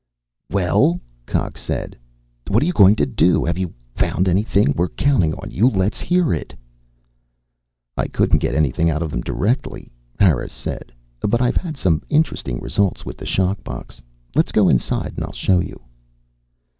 [0.49, 1.95] "Well?" Cox said.
[2.47, 3.45] "What are you going to do?
[3.45, 4.73] Have you found anything?
[4.75, 5.67] We're counting on you.
[5.69, 6.55] Let's hear it."
[7.95, 10.91] "I couldn't get anything out of them directly," Harris said,
[11.21, 14.01] "but I've had some interesting results with the shock box.
[14.33, 15.79] Let's go inside and I'll show you."